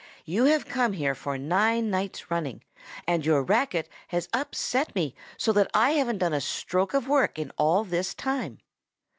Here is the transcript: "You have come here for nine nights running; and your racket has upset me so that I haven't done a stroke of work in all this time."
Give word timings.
"You 0.25 0.45
have 0.45 0.65
come 0.65 0.93
here 0.93 1.13
for 1.13 1.37
nine 1.37 1.91
nights 1.91 2.31
running; 2.31 2.63
and 3.05 3.23
your 3.23 3.43
racket 3.43 3.87
has 4.07 4.29
upset 4.33 4.95
me 4.95 5.13
so 5.37 5.53
that 5.53 5.69
I 5.75 5.91
haven't 5.91 6.17
done 6.17 6.33
a 6.33 6.41
stroke 6.41 6.95
of 6.95 7.07
work 7.07 7.37
in 7.37 7.51
all 7.55 7.83
this 7.83 8.15
time." 8.15 8.57